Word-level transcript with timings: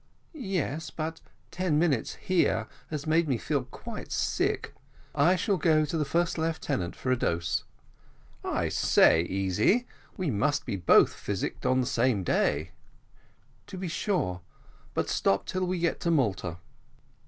"Yes, 0.33 0.89
but 0.89 1.21
ten 1.51 1.77
minutes 1.77 2.15
here 2.15 2.67
has 2.89 3.05
made 3.05 3.27
me 3.27 3.37
feel 3.37 3.65
quite 3.65 4.11
sick. 4.11 4.73
I 5.13 5.35
shall 5.35 5.57
go 5.57 5.85
to 5.85 5.95
the 5.95 6.05
first 6.05 6.39
lieutenant 6.39 6.95
for 6.95 7.11
a 7.11 7.15
dose." 7.15 7.65
"I 8.43 8.69
say, 8.69 9.21
Easy, 9.21 9.85
we 10.17 10.31
must 10.31 10.65
both 10.65 11.11
be 11.11 11.21
physicked 11.21 11.67
on 11.67 11.81
the 11.81 11.85
same 11.85 12.23
day." 12.23 12.71
"To 13.67 13.77
be 13.77 13.87
sure; 13.87 14.41
but 14.95 15.07
stop 15.07 15.45
till 15.45 15.67
we 15.67 15.77
get 15.77 15.99
to 15.99 16.09
Malta." 16.09 16.57